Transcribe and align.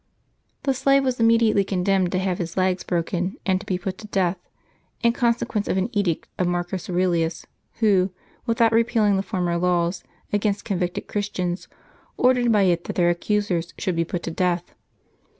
The 0.63 0.73
slave 0.73 1.03
was 1.05 1.19
immediately 1.19 1.63
condemned 1.63 2.11
to 2.13 2.17
have 2.17 2.39
his 2.39 2.57
legs 2.57 2.83
broken, 2.83 3.37
and 3.45 3.59
to 3.59 3.67
be 3.67 3.77
put 3.77 3.99
to 3.99 4.07
death, 4.07 4.39
in 5.03 5.13
consequence 5.13 5.67
of 5.67 5.77
an 5.77 5.91
edict 5.93 6.27
of 6.39 6.47
Marcus 6.47 6.89
Aurelius, 6.89 7.45
who, 7.73 8.09
without 8.47 8.71
repealing 8.71 9.15
the 9.15 9.21
former 9.21 9.57
laws 9.59 10.03
against 10.33 10.65
convicted 10.65 11.05
Christians, 11.07 11.67
ordered 12.17 12.51
by 12.51 12.63
it 12.63 12.85
that 12.85 12.95
their 12.95 13.11
accusers 13.11 13.75
should 13.77 13.95
be 13.95 14.03
put 14.03 14.23
to 14.23 14.31
death. 14.31 14.73